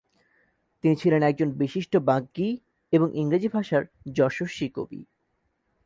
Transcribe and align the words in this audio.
তিনি 0.83 0.95
ছিলেন 0.95 1.21
একজন 1.23 1.49
বিশিষ্ট 1.51 1.93
বাগ্মী 1.97 2.49
এবং 2.93 3.07
ইংরেজি 3.13 3.47
ভাষার 3.47 3.83
যশস্বী 4.13 4.67
কবি। 4.69 5.01